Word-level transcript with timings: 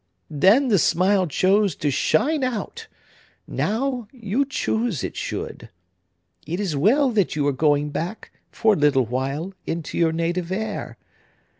Then, 0.31 0.69
the 0.69 0.79
smile 0.79 1.27
chose 1.27 1.75
to 1.75 1.91
shine 1.91 2.43
out; 2.43 2.87
now, 3.45 4.07
you 4.11 4.45
choose 4.45 5.03
it 5.03 5.15
should. 5.15 5.69
It 6.47 6.59
is 6.59 6.75
well 6.75 7.11
that 7.11 7.35
you 7.35 7.45
are 7.45 7.51
going 7.53 7.91
back, 7.91 8.31
for 8.49 8.73
a 8.73 8.77
little 8.77 9.05
while, 9.05 9.53
into 9.67 9.99
your 9.99 10.11
native 10.11 10.51
air. 10.51 10.97